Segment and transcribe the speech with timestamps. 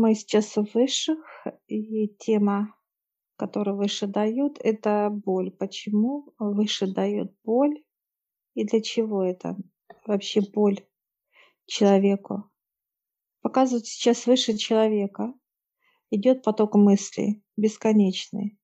[0.00, 1.18] Мы сейчас у высших,
[1.66, 2.72] и тема,
[3.34, 5.50] которую выше дают, это боль.
[5.50, 7.82] Почему выше дают боль
[8.54, 9.56] и для чего это
[10.06, 10.86] вообще боль
[11.66, 12.48] человеку?
[13.40, 15.34] Показывают сейчас выше человека,
[16.12, 18.56] идет поток мыслей бесконечный.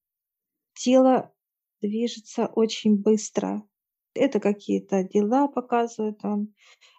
[0.75, 1.35] Тело
[1.81, 3.69] движется очень быстро.
[4.15, 6.55] Это какие-то дела показывает он,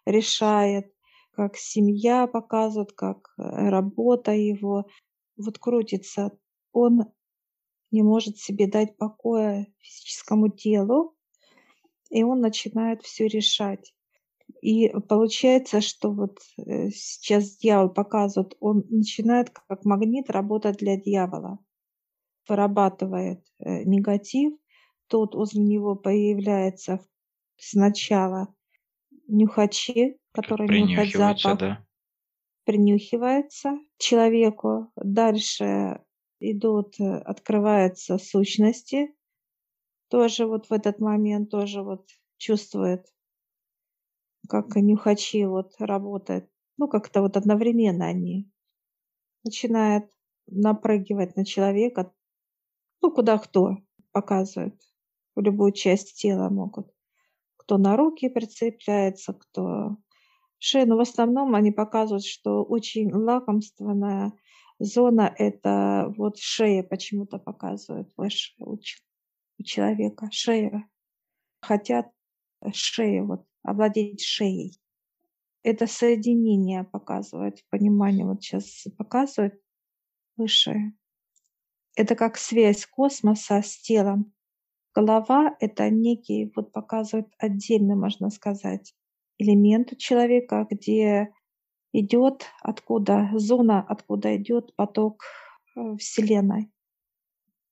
[0.05, 0.93] решает,
[1.35, 4.87] как семья показывает, как э, работа его.
[5.37, 6.31] Вот крутится.
[6.71, 7.05] Он
[7.91, 11.15] не может себе дать покоя физическому телу,
[12.09, 13.93] и он начинает все решать.
[14.61, 21.59] И получается, что вот э, сейчас дьявол показывает, он начинает как магнит работать для дьявола,
[22.47, 24.53] вырабатывает э, негатив,
[25.07, 27.05] тот возле него появляется
[27.57, 28.53] сначала
[29.27, 31.85] нюхачи, которые нюхают запах, да?
[32.65, 34.91] принюхивается человеку.
[34.95, 36.01] Дальше
[36.39, 39.15] идут, э, открываются сущности.
[40.09, 43.05] Тоже вот в этот момент тоже вот чувствует,
[44.49, 46.49] как нюхачи вот работают.
[46.77, 48.51] Ну, как-то вот одновременно они
[49.43, 50.05] начинают
[50.47, 52.13] напрыгивать на человека.
[53.01, 53.77] Ну, куда кто
[54.11, 54.79] показывает.
[55.35, 56.95] В любую часть тела могут
[57.65, 59.97] кто на руки прицепляется, кто
[60.65, 60.87] шею.
[60.87, 64.33] Но в основном они показывают, что очень лакомственная
[64.79, 68.77] зона– это вот шея почему-то показывают выше у,
[69.63, 70.27] человека.
[70.31, 70.89] Шея.
[71.61, 72.11] Хотят
[72.73, 74.79] шею, вот, овладеть шеей.
[75.63, 79.59] Это соединение показывает, понимание вот сейчас показывает
[80.35, 80.93] выше.
[81.95, 84.33] Это как связь космоса с телом.
[84.93, 88.93] Голова– это некий, вот показывает отдельно, можно сказать,
[89.37, 91.33] элемент у человека, где
[91.91, 95.23] идет откуда, зона, откуда идет поток
[95.75, 96.71] э, Вселенной,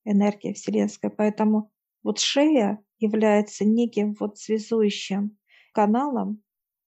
[0.04, 1.10] энергия вселенская.
[1.10, 1.70] Поэтому
[2.02, 5.36] вот шея является неким вот связующим
[5.72, 6.42] каналом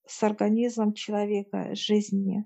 [0.06, 2.44] с организмом человека, жизни.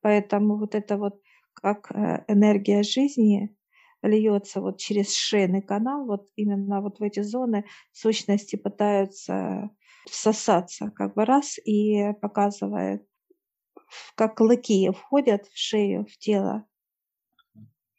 [0.00, 1.20] Поэтому вот это вот
[1.54, 3.56] как э, энергия жизни
[4.02, 9.70] льется вот через шейный канал, вот именно вот в эти зоны сущности пытаются
[10.10, 13.06] всосаться как бы раз и показывает,
[14.14, 16.66] как клыки входят в шею, в тело,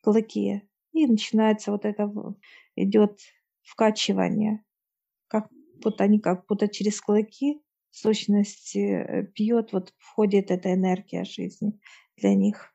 [0.02, 0.62] клыки,
[0.94, 2.10] и начинается вот это,
[2.76, 3.20] идет
[3.64, 4.64] вкачивание,
[5.28, 5.50] как
[5.82, 7.62] будто они как будто через клыки
[7.92, 11.80] сущности э, пьет, вот входит эта энергия жизни
[12.18, 12.74] для них.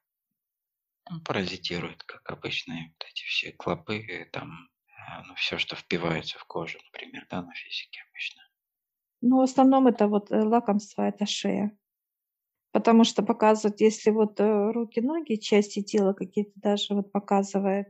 [1.10, 6.44] Он паразитирует, как обычные вот эти все клопы, там, э, ну, все, что впивается в
[6.44, 8.42] кожу, например, да, на физике обычно.
[9.20, 11.76] Ну, в основном это вот э, лакомство, это шея.
[12.72, 17.88] Потому что показывают, если вот руки, ноги, части тела какие-то даже вот показывает,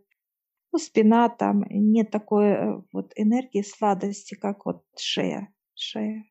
[0.73, 5.53] ну, спина там, нет такой вот энергии, сладости, как вот шея.
[5.75, 6.25] Шея.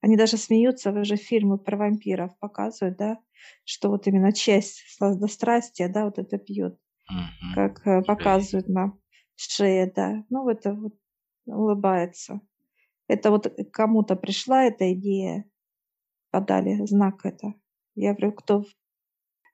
[0.00, 3.18] Они даже смеются, вы же фильмы про вампиров показывают, да,
[3.64, 6.78] что вот именно часть сладострастия, да, вот это пьет,
[7.08, 7.54] угу.
[7.54, 8.92] как э, показывают на
[9.34, 10.24] шее, да.
[10.30, 10.94] Ну, это вот
[11.46, 12.40] улыбается.
[13.08, 15.44] Это вот кому-то пришла эта идея,
[16.30, 17.54] подали знак это.
[17.94, 18.64] Я говорю, кто?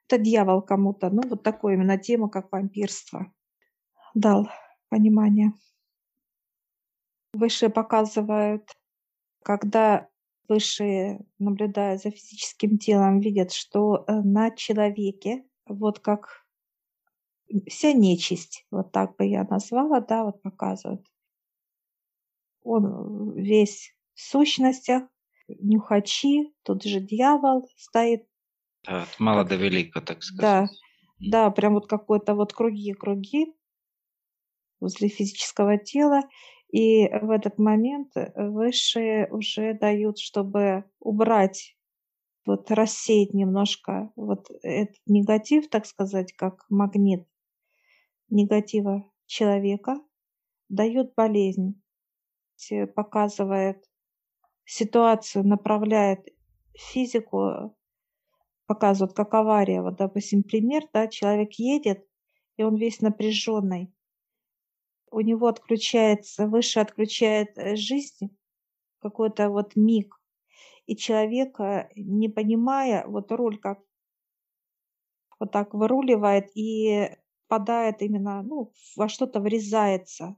[0.06, 1.08] Это дьявол кому-то.
[1.08, 3.32] Ну, вот такой именно тема, как вампирство.
[4.12, 4.48] Дал
[4.90, 5.52] понимание.
[7.32, 8.70] Выше показывают,
[9.42, 10.08] когда
[10.48, 16.44] высшие, наблюдая за физическим телом, видят, что э, на человеке, вот как
[17.68, 21.06] вся нечисть, вот так бы я назвала, да, вот показывают.
[22.64, 25.04] Он весь в сущностях,
[25.48, 28.26] нюхачи, тут же дьявол стоит.
[28.84, 30.70] Да, от мала до велика, так сказать.
[31.20, 33.54] Да, да, прям вот какой-то вот круги-круги
[34.80, 36.22] возле физического тела.
[36.72, 41.76] И в этот момент высшие уже дают, чтобы убрать,
[42.46, 47.26] вот рассеять немножко вот этот негатив, так сказать, как магнит
[48.28, 50.00] негатива человека,
[50.68, 51.80] дает болезнь,
[52.94, 53.84] показывает
[54.64, 56.20] ситуацию, направляет
[56.74, 57.76] физику,
[58.66, 59.82] показывает, как авария.
[59.82, 62.06] Вот, допустим, пример, да, человек едет,
[62.56, 63.94] и он весь напряженный
[65.14, 68.36] у него отключается, выше отключает э, жизнь,
[68.98, 70.20] какой-то вот миг,
[70.86, 73.78] и человека, не понимая, вот руль как
[75.38, 77.10] вот так выруливает и
[77.46, 80.36] падает именно, ну, во что-то врезается.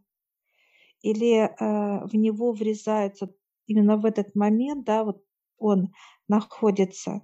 [1.06, 3.32] Или э, в него врезается
[3.66, 5.22] именно в этот момент, да, вот
[5.56, 5.92] он
[6.26, 7.20] находится.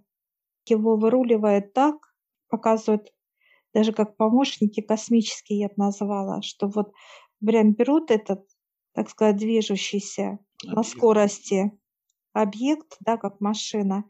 [0.69, 1.97] Его выруливает так,
[2.49, 3.13] показывает
[3.75, 6.93] даже как помощники космические, я бы назвала, что вот
[7.45, 8.47] прям берут этот,
[8.95, 11.73] так сказать, движущийся на скорости
[12.33, 14.05] объект, да, как машина,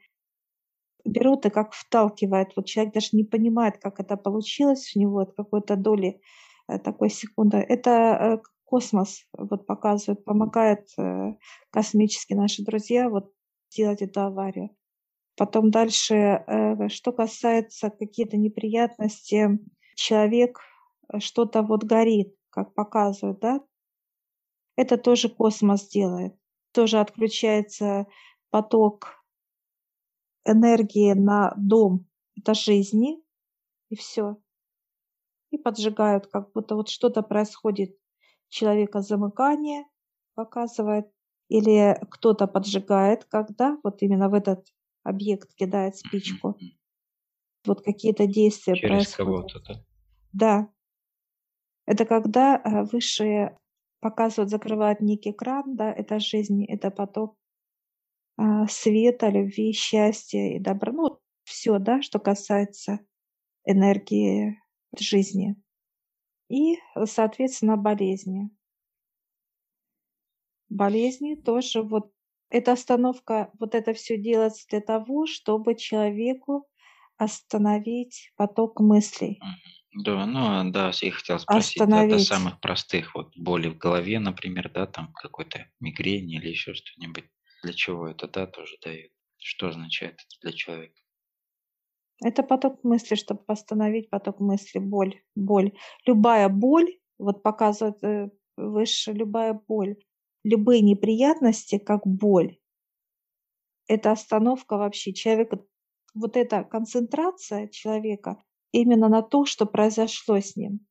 [1.07, 2.53] берут и как вталкивает.
[2.57, 6.21] Вот человек даже не понимает, как это получилось у него от какой-то доли
[6.69, 7.57] э, такой секунды.
[7.57, 8.39] Это э,
[8.73, 11.35] космос вот показывает, помогает э,
[11.71, 13.31] космические наши друзья вот
[13.71, 14.71] сделать эту аварию.
[15.37, 16.45] Потом дальше,
[16.89, 19.59] что касается какие-то неприятности,
[19.95, 20.59] человек
[21.19, 23.61] что-то вот горит, как показывают, да,
[24.77, 26.35] это тоже космос делает.
[26.73, 28.07] Тоже отключается
[28.51, 29.25] поток
[30.47, 33.23] энергии на дом, это жизни,
[33.91, 34.37] и все.
[35.51, 37.97] И поджигают, как будто вот что-то происходит.
[38.53, 39.87] Человека замыкание
[40.35, 41.07] показывает,
[41.49, 44.67] или кто-то поджигает, когда вот именно в этот
[45.03, 46.59] объект кидает спичку.
[47.65, 49.53] Вот какие-то действия Через происходят.
[49.53, 49.85] кого-то, да?
[50.33, 50.69] Да.
[51.87, 53.59] Это когда э, высшие
[54.01, 57.39] показывают, закрывают некий кран, да, это жизнь, это поток
[58.37, 60.93] а, света, любви, счастья и добра.
[60.93, 63.01] Ну, все, да, что касается
[63.65, 64.61] энергии
[64.99, 65.57] жизни.
[66.53, 68.51] И, соответственно, болезни.
[70.69, 72.13] Болезни тоже вот
[72.51, 76.69] эта остановка, вот это все делается для того, чтобы человеку
[77.17, 79.47] остановить поток мыслей.
[79.95, 84.19] Да, ну а, да, я хотел спросить, да, до самых простых, вот боли в голове,
[84.19, 87.25] например, да, там какой-то мигрень или еще что-нибудь.
[87.63, 89.13] Для чего это, да, тоже дает?
[89.39, 91.02] Что означает это для человека?
[92.25, 95.73] Это поток мысли, чтобы остановить поток мысли, боль, боль.
[96.07, 99.97] Любая боль, вот показывает э, выше, любая боль,
[100.45, 102.59] любые неприятности, как боль.
[103.89, 105.65] Это остановка вообще человека.
[106.15, 108.41] Вот эта концентрация человека
[108.71, 110.87] именно на то, что произошло с ним.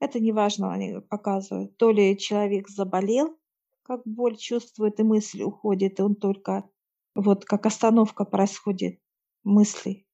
[0.00, 1.76] Это неважно, они показывают.
[1.76, 3.38] То ли человек заболел,
[3.82, 6.66] как боль чувствует, и мысль уходит, и он только
[7.14, 9.00] вот как остановка происходит
[9.44, 10.06] мыслей.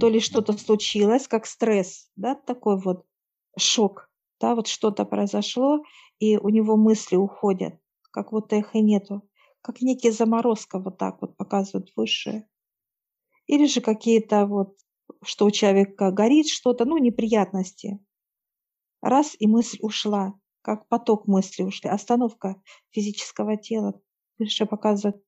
[0.00, 3.06] То ли что-то случилось, как стресс, да, такой вот
[3.56, 4.10] шок,
[4.40, 5.82] да, вот что-то произошло,
[6.18, 7.74] и у него мысли уходят,
[8.10, 9.28] как вот их и нету,
[9.62, 12.48] как некие заморозка вот так вот показывают высшие.
[13.46, 14.76] Или же какие-то вот,
[15.22, 18.04] что у человека горит что-то, ну, неприятности.
[19.00, 20.34] Раз, и мысль ушла
[20.64, 22.56] как поток мысли ушли, остановка
[22.90, 24.00] физического тела.
[24.38, 25.22] Выше показывают.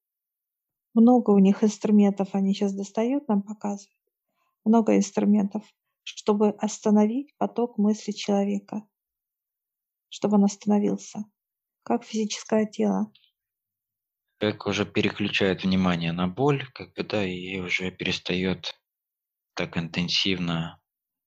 [0.96, 3.94] Много у них инструментов они сейчас достают, нам показывают.
[4.64, 5.62] Много инструментов,
[6.04, 8.82] чтобы остановить поток мысли человека,
[10.08, 11.26] чтобы он остановился,
[11.82, 13.12] как физическое тело.
[14.40, 18.80] Человек уже переключает внимание на боль, как бы, да, и уже перестает
[19.52, 20.80] так интенсивно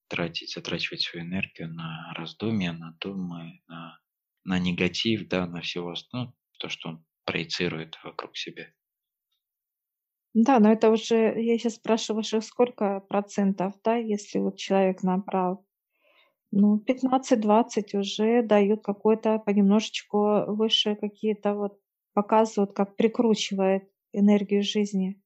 [0.08, 4.00] тратить, затрачивать свою энергию на раздумья, на думы, на,
[4.46, 8.74] на негатив, да, на всего, ну, то, что он проецирует вокруг себя.
[10.42, 15.66] Да, но это уже, я сейчас спрашиваю, что сколько процентов, да, если вот человек набрал,
[16.52, 21.80] ну, 15-20 уже дают какой-то понемножечку выше какие-то вот,
[22.14, 25.22] показывают, как прикручивает энергию жизни.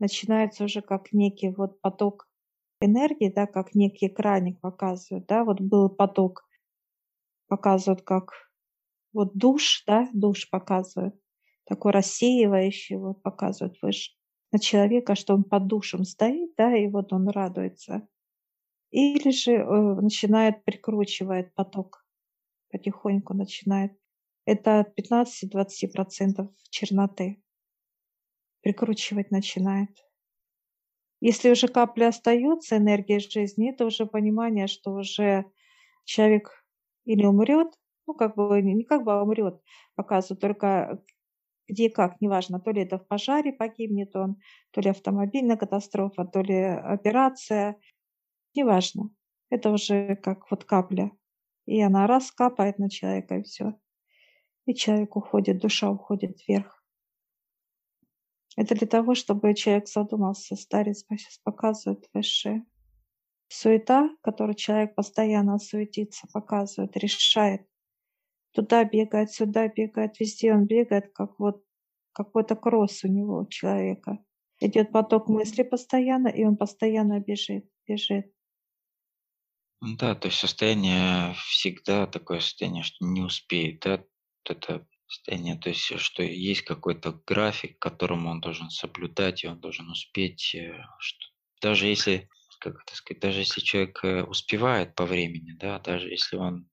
[0.00, 2.28] Начинается уже как некий вот поток
[2.80, 6.44] энергии, да, как некий краник показывают, да, вот был поток,
[7.48, 8.32] показывают как
[9.12, 11.14] вот душ, да, душ показывают,
[11.66, 14.17] такой рассеивающий, вот показывают выше
[14.52, 18.06] на человека, что он под душем стоит, да, и вот он радуется.
[18.90, 22.06] Или же э, начинает прикручивает поток,
[22.70, 23.92] потихоньку начинает.
[24.46, 27.42] Это от 15-20% черноты.
[28.62, 29.90] Прикручивать начинает.
[31.20, 35.44] Если уже капля остается, энергия жизни, это уже понимание, что уже
[36.04, 36.64] человек
[37.04, 37.68] или умрет,
[38.06, 39.60] ну, как бы, не как бы а умрет,
[39.96, 41.02] показывают только
[41.68, 44.36] где как, неважно, то ли это в пожаре погибнет он,
[44.70, 47.76] то ли автомобильная катастрофа, то ли операция,
[48.54, 49.10] неважно.
[49.50, 51.12] Это уже как вот капля.
[51.66, 53.74] И она раз капает на человека, и все.
[54.64, 56.82] И человек уходит, душа уходит вверх.
[58.56, 60.56] Это для того, чтобы человек задумался.
[60.56, 62.64] Старец сейчас показывает высшее.
[63.46, 67.67] Суета, которой человек постоянно суетится, показывает, решает.
[68.52, 71.62] Туда бегает, сюда бегает, везде он бегает, как вот
[72.12, 74.18] какой-то кросс у него, у человека.
[74.60, 78.32] Идет поток мысли постоянно, и он постоянно бежит, бежит.
[79.80, 84.02] Да, то есть состояние всегда такое состояние, что не успеет, да,
[84.44, 89.88] это состояние, то есть что есть какой-то график, которому он должен соблюдать, и он должен
[89.88, 91.26] успеть, э, что
[91.60, 92.28] даже если
[92.58, 96.68] как это сказать, даже если человек э, успевает по времени, да, даже если он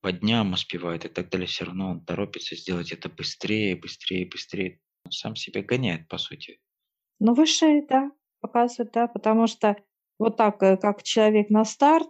[0.00, 4.80] по дням успевает и так далее, все равно он торопится сделать это быстрее, быстрее, быстрее.
[5.04, 6.60] Он сам себя гоняет, по сути.
[7.20, 9.76] Ну, выше, да, показывает, да, потому что
[10.18, 12.08] вот так, э, как человек на старт,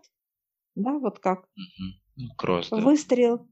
[0.74, 2.00] да, вот как Мгм.
[2.16, 2.78] Ну, кросс, да.
[2.78, 3.48] выстрел.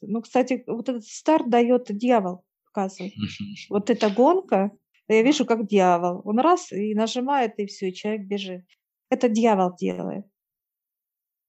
[0.00, 3.12] Ну, кстати, вот этот старт дает дьявол, показывает.
[3.70, 4.72] Вот эта гонка,
[5.08, 6.22] я вижу, как дьявол.
[6.24, 8.64] Он раз и нажимает, и все, и человек бежит.
[9.10, 10.24] Это дьявол делает.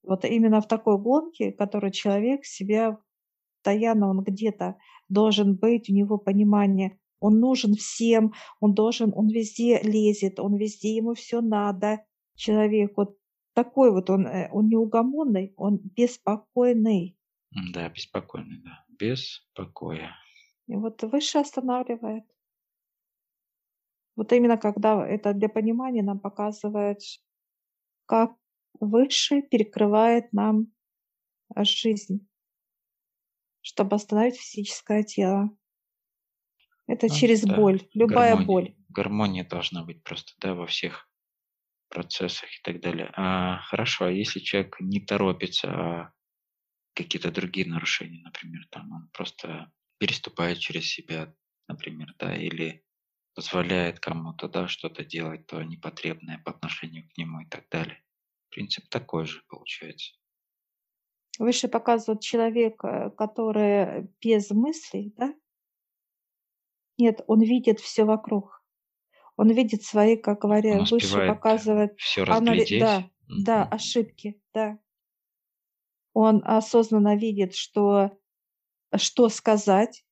[0.04, 3.00] Вот именно в такой гонке, которой человек себя
[3.64, 9.80] постоянно, он где-то должен быть, у него понимание, он нужен всем, он должен, он везде
[9.82, 12.04] лезет, он везде, ему все надо.
[12.36, 13.18] Человек вот
[13.54, 17.18] такой вот, он, э, он неугомонный, он беспокойный.
[17.74, 18.84] Да, беспокойный, да.
[18.90, 20.12] Без покоя.
[20.68, 22.26] И вот выше останавливает.
[24.16, 27.00] Вот именно когда это для понимания нам показывает,
[28.06, 28.36] как
[28.80, 30.74] выше перекрывает нам
[31.56, 32.28] а, жизнь,
[33.62, 35.50] чтобы остановить физическое тело.
[36.88, 38.38] Это Ну через да, боль, любая гармония.
[38.38, 38.76] боль.
[38.90, 41.10] Гармония должна быть просто, да, во всех
[41.90, 43.12] процессах и так далее.
[43.16, 46.14] А, хорошо, а если человек не торопится, а
[46.96, 51.36] какие-то другие нарушения, например, там он просто переступает через себя,
[51.70, 52.86] например, да, или
[53.36, 58.03] позволяет кому-то, да, что-то делать, то непотребное по отношению к нему и так далее.
[58.54, 60.14] Принцип такой же получается.
[61.40, 65.34] Выше показывает человек, э, который без мыслей, да?
[66.98, 68.64] Нет, он видит все вокруг.
[69.36, 72.80] Он видит свои, как Он говоря, выше показывает, все разглядеть.
[72.80, 73.72] да, да, Мгм.
[73.72, 74.80] ошибки, да.
[76.14, 78.12] Он осознанно видит, что,
[78.96, 80.06] что сказать,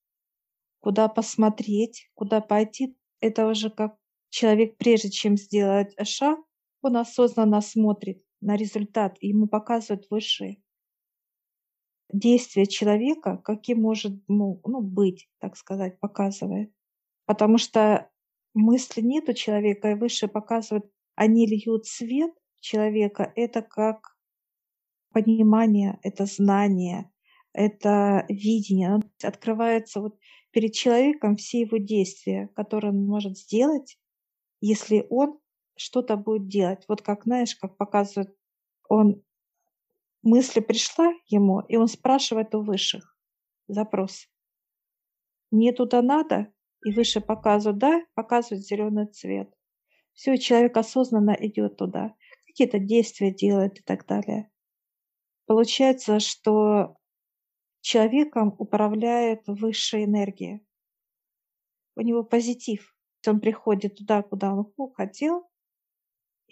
[0.80, 2.98] куда посмотреть, куда пойти.
[3.20, 3.98] Это уже как
[4.30, 6.40] человек, прежде чем сделать шаг,
[6.82, 10.62] он осознанно смотрит на результат, ему показывают высшие
[12.14, 16.72] действия человека, каким может ну, ну, быть, так сказать, показывает.
[17.26, 18.10] Потому что
[18.54, 23.32] мысли нет у человека, и выше показывают, они льют свет человека.
[23.36, 24.18] Это как
[25.14, 27.12] понимание, это знание,
[27.54, 28.90] это видение.
[28.90, 30.18] Оно Открывается вот
[30.52, 33.98] перед человеком все его действия, которые он может сделать,
[34.60, 35.40] если он
[35.76, 36.86] что-то будет делать.
[36.88, 38.36] Вот как, знаешь, как показывает,
[38.88, 39.24] он
[40.22, 43.18] мысль пришла ему, и он спрашивает у высших
[43.68, 44.28] запрос.
[45.50, 49.54] Мне туда надо, и выше показывают, да, показывает зеленый цвет.
[50.14, 52.16] Все, человек осознанно идет туда,
[52.48, 54.52] какие-то действия делает и так далее.
[55.46, 56.96] Получается, что
[57.82, 60.62] человеком управляет высшая энергия.
[61.96, 62.96] У него позитив.
[63.28, 65.51] Он приходит туда, куда он хотел,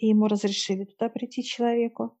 [0.00, 2.18] и ему разрешили туда прийти человеку.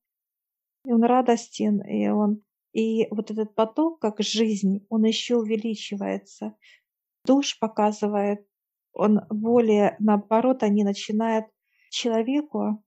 [0.84, 6.56] И он радостен, и он и вот этот поток, как жизнь, он еще увеличивается.
[7.24, 8.46] Душ показывает,
[8.92, 11.46] он более, наоборот, они начинают
[11.90, 12.84] человеку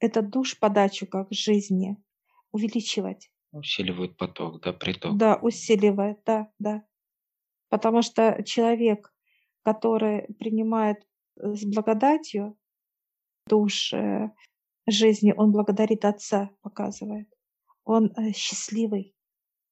[0.00, 1.96] этот душ подачу как жизни
[2.52, 3.30] увеличивать.
[3.52, 5.16] Усиливают поток, да, приток.
[5.16, 6.84] Да, усиливает, да, да.
[7.68, 9.14] Потому что человек,
[9.62, 10.98] который принимает
[11.36, 12.58] с благодатью
[13.48, 13.92] душ
[14.90, 17.28] жизни, он благодарит Отца, показывает.
[17.84, 19.14] Он э, счастливый.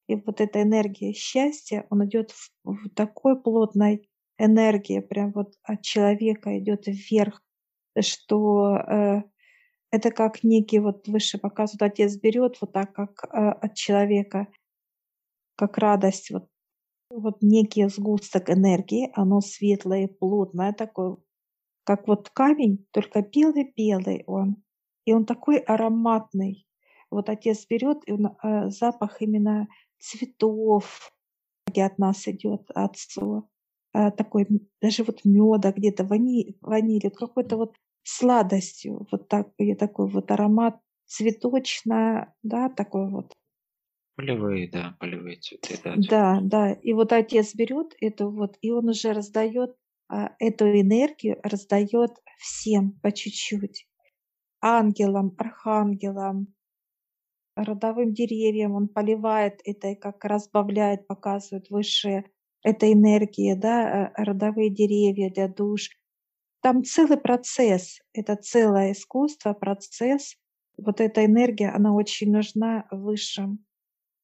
[0.09, 5.83] И вот эта энергия счастья, он идет в, в такой плотной энергии, прям вот от
[5.83, 7.43] человека идет вверх,
[8.01, 9.23] что э,
[9.91, 14.47] это как некий вот выше показывает, отец берет вот так, как э, от человека,
[15.57, 16.47] как радость, вот,
[17.11, 21.17] вот некий сгусток энергии, оно светлое плотное такое,
[21.87, 24.57] как вот камень, только белый-белый он.
[25.05, 26.67] И он такой ароматный.
[27.11, 31.13] Вот отец берет, и он, э, запах именно цветов,
[31.69, 33.49] где от нас идет отцу.
[33.95, 34.49] Э, такой
[34.83, 40.81] даже вот меда где-то, вани, ванили, какой-то вот сладостью, вот так, и такой вот аромат
[41.07, 43.33] цветочно, да, такой вот.
[44.17, 45.95] Полевые, да, полевые цветы, да.
[45.97, 46.73] Да, да.
[46.73, 49.77] И вот отец берет эту вот, и он уже раздает
[50.39, 53.87] эту энергию, раздает всем по чуть-чуть.
[54.61, 56.55] Ангелам, архангелам,
[57.57, 62.25] родовым деревьям он поливает это, как разбавляет, показывает высшие
[62.63, 65.91] этой энергии, да, э, родовые деревья для душ.
[66.61, 70.37] Там целый процесс, это целое искусство, процесс.
[70.77, 73.65] Вот эта энергия, она очень нужна высшим.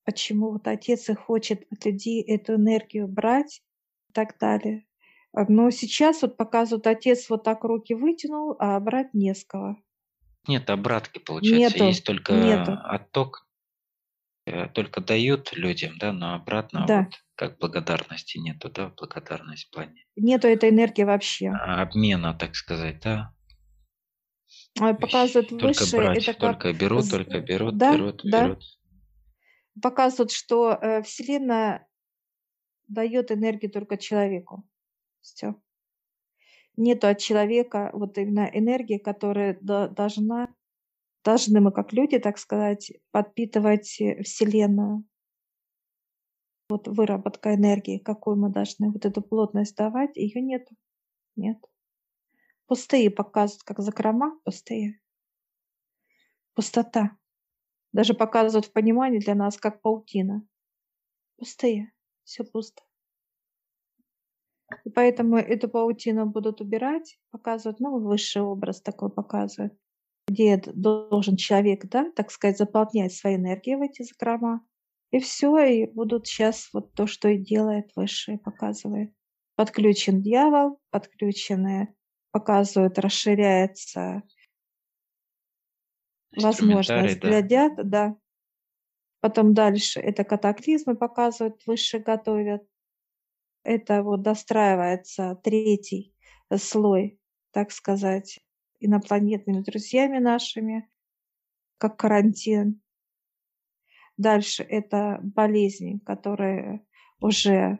[0.04, 3.62] Почему вот отец и хочет от людей эту энергию брать
[4.10, 4.84] и так далее.
[5.34, 9.76] А, но сейчас вот показывают, отец вот так руки вытянул, а брать не с кого.
[10.46, 11.78] Нет обратки, получается.
[11.78, 12.72] Нету, Есть только нету.
[12.84, 13.46] отток,
[14.46, 19.70] э, только дают людям, да, но обратно Да, вот как благодарности нету, да, благодарность в
[19.70, 21.48] плане нету этой энергии вообще.
[21.48, 23.32] а, обмена, так сказать, да.
[24.80, 28.20] А, есть Показывают только выше, брать, это как, только берут, з- только берут, да, берут,
[28.24, 28.64] да, берут.
[29.80, 31.88] показывают, что э, Вселенная
[32.88, 34.64] дает энергию только человеку.
[35.22, 35.54] Все.
[36.76, 40.54] Нету от человека вот именно энергии, которая до- должна,
[41.24, 45.04] должны мы как люди, так сказать, подпитывать э, Вселенную.
[46.68, 50.68] Вот выработка энергии, какую мы должны вот эту плотность давать, ее нет.
[51.36, 51.58] Нет.
[52.66, 55.00] Пустые показывают, как закрома, пустые.
[56.54, 57.16] Пустота.
[57.92, 60.46] Даже показывают в понимании для нас, как паутина.
[61.36, 61.92] Пустые.
[62.24, 62.82] Все пусто.
[64.94, 69.72] Поэтому эту паутину будут убирать, показывают, ну, высший образ такой показывают,
[70.28, 74.64] где должен человек, да, так сказать, заполнять своей энергией в эти закрома.
[75.10, 79.12] И все, и будут сейчас вот то, что и делает высший, показывает.
[79.56, 81.94] Подключен дьявол, подключены,
[82.30, 84.22] показывают, расширяется
[86.34, 87.28] возможность да.
[87.28, 88.16] для дяд, да.
[89.20, 92.62] Потом дальше это катаклизмы показывают, выше готовят.
[93.62, 96.14] Это вот достраивается третий
[96.56, 97.20] слой,
[97.52, 98.40] так сказать,
[98.80, 100.88] инопланетными друзьями нашими,
[101.78, 102.82] как карантин.
[104.16, 106.84] Дальше это болезни, которые
[107.20, 107.78] уже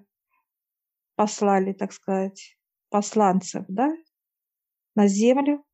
[1.17, 2.57] послали, так сказать,
[2.89, 3.93] посланцев, да,
[4.95, 5.65] на Землю.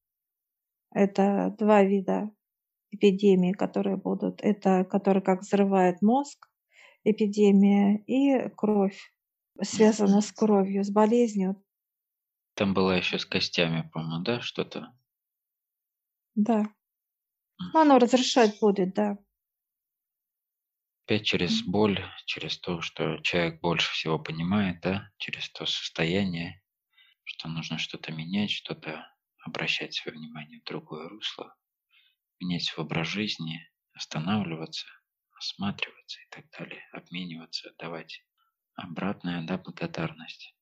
[0.91, 2.31] Это два вида
[2.91, 4.41] эпидемии, которые будут.
[4.43, 6.49] Это, которые как взрывает мозг,
[7.05, 8.99] эпидемия, и кровь,
[9.62, 11.62] связана с кровью, с болезнью.
[12.55, 14.93] Там была еще с костями, по-моему, да, что-то.
[16.35, 16.73] Да.
[17.73, 19.18] Ну, оно разрешать будет, да.
[21.05, 26.62] Опять через боль, через то, что человек больше всего понимает, да, через то состояние,
[27.25, 29.07] что нужно что-то менять, что-то
[29.44, 31.57] обращать свое внимание в другое русло,
[32.40, 33.61] менять свой образ жизни,
[33.94, 34.87] останавливаться,
[35.37, 38.23] осматриваться и так далее, обмениваться, давать
[38.79, 40.55] обратная, да, благодарность.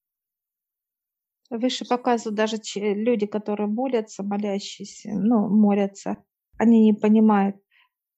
[1.50, 6.24] Выше показывают даже че- люди, которые молятся, молящиеся, ну, молятся,
[6.58, 7.56] они не понимают.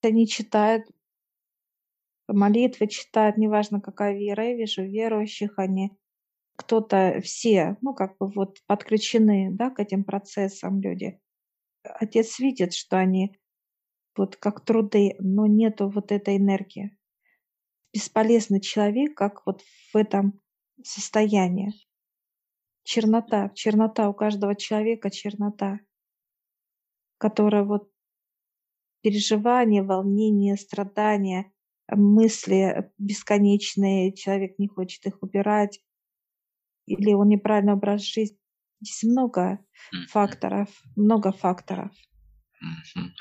[0.03, 0.87] Они читают
[2.29, 5.93] молитвы, читают, неважно какая вера, я вижу верующих, они
[6.57, 11.21] кто-то, все, ну, как бы вот подключены, да, к этим процессам люди.
[11.85, 13.39] Отец видит, что они
[14.17, 16.98] вот как труды, но нету вот этой энергии.
[17.93, 20.41] Бесполезный человек, как вот в этом
[20.83, 21.73] состоянии.
[22.85, 25.81] Чернота, чернота у каждого человека, чернота,
[27.19, 27.91] которая вот
[29.03, 31.53] переживания, волнения, страдания,
[31.91, 35.81] мысли бесконечные, человек не хочет их убирать,
[36.87, 38.39] или он неправильный образ жизни.
[38.81, 39.59] Здесь много
[40.09, 41.91] факторов, много факторов.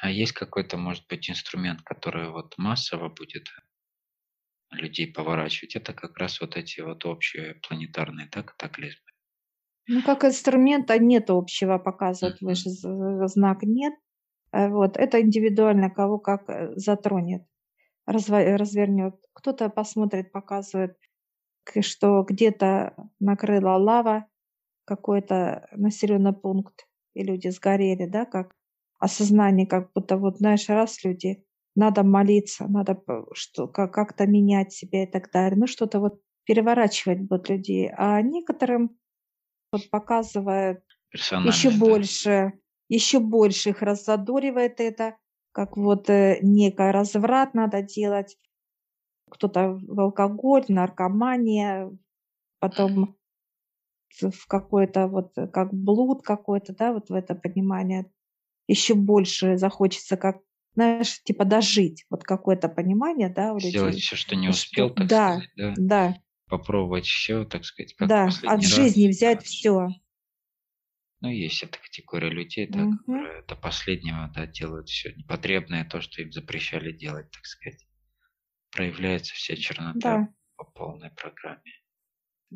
[0.02, 3.48] А есть какой-то, может быть, инструмент, который вот массово будет
[4.72, 5.76] людей поворачивать?
[5.76, 9.12] Это как раз вот эти вот общие планетарные да, катаклизмы.
[9.88, 12.42] Ну, как инструмента нет общего, показывает Мгм.
[12.42, 13.94] выше знак нет.
[14.54, 17.44] Э, Вот, это индивидуально, кого как э, затронет,
[18.08, 19.16] развернет.
[19.34, 20.98] Кто-то посмотрит, показывает,
[21.82, 24.28] что где-то накрыла лава,
[24.86, 28.54] какой-то населенный пункт, и люди сгорели, да, как
[29.00, 31.46] осознание, как будто вот, знаешь, раз люди,
[31.78, 33.02] надо молиться, надо
[33.34, 35.58] что, как- как-то менять себя и так далее.
[35.58, 37.92] Ну, что-то вот переворачивать будут людей.
[37.96, 38.98] А некоторым
[39.72, 41.78] вот показывает еще да.
[41.78, 42.54] больше,
[42.90, 45.18] еще больше их раззадоривает это,
[45.52, 48.38] как вот э, некий разврат надо делать,
[49.30, 51.92] кто-то в алкоголь, наркомания,
[52.60, 53.18] потом
[54.20, 58.12] в в какой-то вот э, как блуд какой-то, да, вот в это понимание.
[58.68, 60.42] Еще больше захочется, как,
[60.78, 63.98] знаешь, типа дожить, вот какое-то понимание, да, у Сделать людей.
[63.98, 65.76] все, что не Что, успел, так да, сказать, да.
[65.76, 66.16] да,
[66.48, 68.64] Попробовать все, так сказать, как да, от раз.
[68.64, 69.90] жизни взять все.
[71.22, 73.28] Ну, есть эта категория людей, да, Мгм.
[73.28, 77.88] которые до последнего да, делают все непотребное, то, что им запрещали делать, так сказать.
[78.72, 81.74] Проявляется вся чернота Да, по полной программе.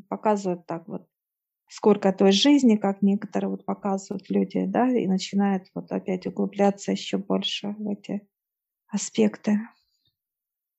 [0.09, 1.07] показывают так вот.
[1.73, 7.17] Сколько той жизни, как некоторые вот показывают люди, да, и начинают вот опять углубляться еще
[7.17, 8.27] больше в эти
[8.89, 9.57] аспекты.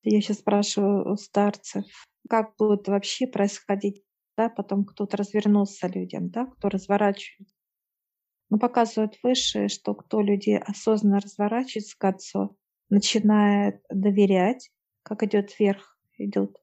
[0.02, 1.86] Я сейчас спрашиваю у старцев,
[2.28, 4.04] как будет вообще происходить
[4.36, 7.48] да, потом кто-то развернулся людям, да, кто разворачивает.
[8.50, 12.58] Но показывают высшие, что кто люди осознанно разворачивается к Отцу,
[12.90, 14.70] начинает доверять,
[15.02, 16.58] как идет вверх, идут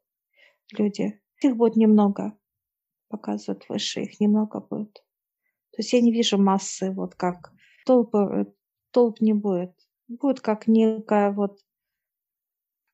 [0.72, 1.20] люди.
[1.42, 2.38] Их будет немного,
[3.10, 4.93] показывают высшие, их немного будет.
[5.72, 7.52] То есть я не вижу массы, вот как
[7.86, 8.54] толпы,
[8.91, 9.74] толп не будет.
[10.08, 11.60] Будет как некое вот,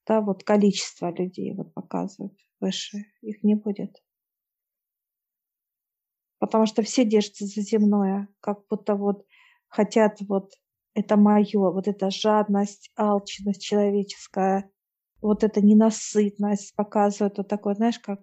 [0.06, 4.02] да, вот количество людей вот показывают выше, их не будет.
[6.40, 9.26] Потому что все держатся за земное, как будто вот
[9.68, 10.52] хотят вот
[10.94, 14.70] это мое, вот эта жадность, алчность человеческая,
[15.22, 18.20] вот эта ненасытность показывает вот такое, знаешь, как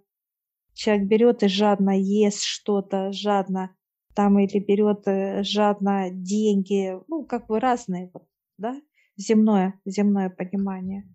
[0.75, 3.75] человек берет и жадно ест что-то, жадно
[4.15, 8.27] там или берет э, жадно деньги, ну, как бы разные, вот,
[8.59, 8.81] да,
[9.17, 11.09] земное, земное понимание.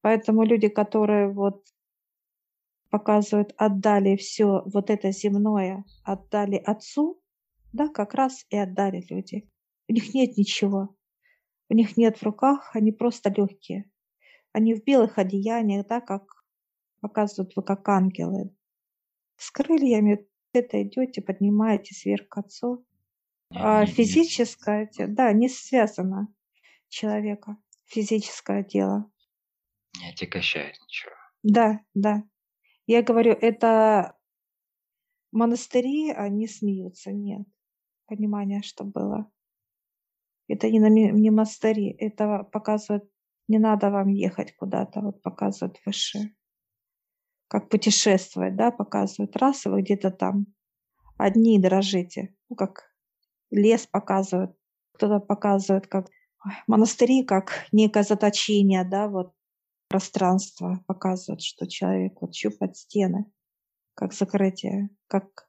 [0.00, 1.64] Поэтому люди, которые вот
[2.90, 7.20] показывают, отдали все вот это земное, отдали отцу,
[7.72, 9.48] да, как раз и отдали люди.
[9.88, 10.94] У них нет ничего.
[11.68, 13.90] У них нет в руках, они просто легкие.
[14.52, 16.24] Они в белых одеяниях, да, как
[17.00, 18.54] показывают вы, как ангелы.
[19.38, 22.84] С крыльями это идете, поднимаетесь вверх к Отцу.
[23.50, 26.28] А физическое, да, не связано
[26.88, 29.10] человека, физическое дело.
[30.00, 31.12] Не отягощает ничего.
[31.42, 32.24] Да, да.
[32.86, 34.18] Я говорю, это
[35.30, 37.46] монастыри, они смеются, нет.
[38.06, 39.30] Понимание, что было.
[40.48, 43.08] Это не, на, не монастыри, это показывает,
[43.46, 46.34] не надо вам ехать куда-то, вот показывает выше
[47.48, 49.36] как путешествовать, да, показывают.
[49.36, 50.46] Раз, вы где-то там
[51.16, 52.92] одни дрожите, ну, как
[53.50, 54.56] лес показывают,
[54.92, 56.08] кто-то показывает, как
[56.66, 59.32] монастыри, как некое заточение, да, вот
[59.88, 63.24] пространство показывает, что человек вот щупает стены,
[63.94, 65.48] как закрытие, как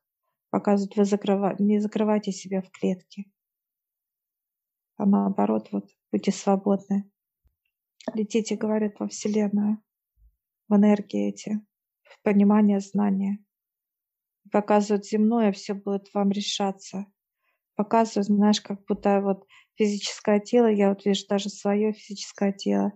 [0.49, 1.55] показывают, вы закрыва...
[1.59, 3.25] не закрывайте себя в клетке,
[4.97, 7.11] а наоборот, вот будьте свободны.
[8.13, 9.83] Летите, говорят, во Вселенную,
[10.67, 11.61] в энергии эти
[12.09, 13.39] в понимание знания.
[14.51, 17.05] Показывают земное, все будет вам решаться.
[17.75, 22.91] Показывают, знаешь, как будто вот физическое тело, я вот вижу даже свое физическое тело.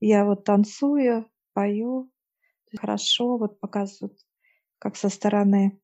[0.00, 2.12] Я вот танцую, пою,
[2.76, 4.18] хорошо, вот показывают,
[4.78, 5.80] как со стороны.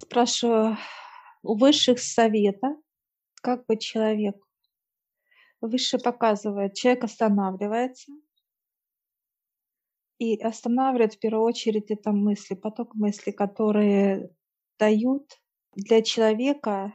[0.00, 0.76] Спрашиваю
[1.42, 2.76] у высших совета,
[3.42, 4.46] как быть человеку.
[5.60, 8.12] Выше показывает, человек останавливается,
[10.18, 14.30] и останавливает в первую очередь это мысли, поток мыслей, которые
[14.78, 15.40] дают
[15.74, 16.92] для человека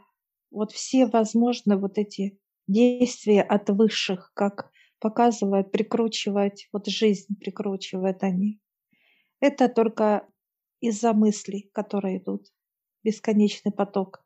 [0.50, 8.60] вот все возможные вот эти действия от высших, как показывает, прикручивать, вот жизнь прикручивает они.
[9.40, 10.28] Это только
[10.80, 12.46] из-за мыслей, которые идут,
[13.02, 14.22] бесконечный поток.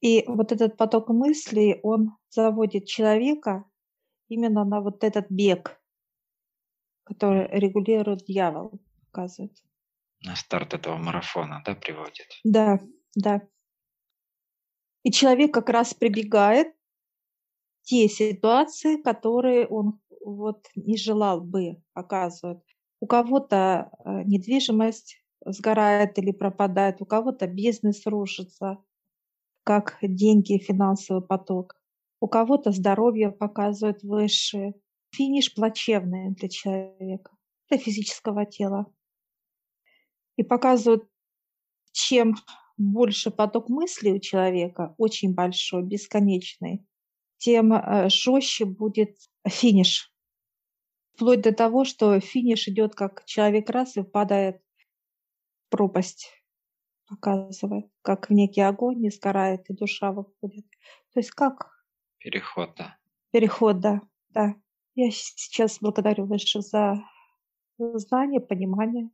[0.00, 3.64] И вот этот поток мыслей, он заводит человека
[4.28, 5.78] именно на вот этот бег–
[7.04, 9.56] который регулирует дьявол, показывает.
[10.24, 12.26] На старт этого марафона, да, приводит?
[12.44, 12.78] Да,
[13.16, 13.42] да.
[15.02, 16.68] И человек как раз прибегает
[17.82, 22.60] те ситуации, которые он вот не желал бы, показывать.
[23.00, 28.78] У кого-то э, недвижимость сгорает или пропадает, у кого-то бизнес рушится,
[29.64, 31.74] как деньги, финансовый поток.
[32.20, 34.74] У кого-то здоровье показывает высшее,
[35.12, 37.36] финиш плачевный для человека,
[37.68, 38.86] для физического тела.
[40.36, 41.08] И показывают,
[41.92, 42.36] чем
[42.76, 46.86] больше поток мыслей у человека, очень большой, бесконечный,
[47.38, 50.12] тем э, жестче будет финиш.
[51.14, 54.62] Вплоть до того, что финиш идет как человек раз и падает
[55.66, 56.30] в пропасть,
[57.06, 60.66] показывает, как в некий огонь не сгорает, и душа выходит.
[61.12, 61.70] То есть как?
[62.18, 62.96] Переход, да.
[63.32, 64.54] Переход, да, да.
[64.94, 67.02] Я сейчас благодарю высших за
[67.78, 69.10] знание, понимание.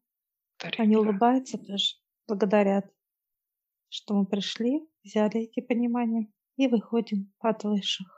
[0.59, 1.95] Тариф, Они улыбаются тоже,
[2.27, 2.93] благодарят,
[3.88, 8.17] что мы пришли, взяли эти понимания и выходим от высших.